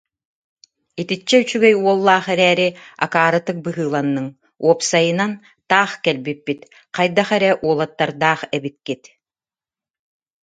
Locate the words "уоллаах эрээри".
1.83-2.67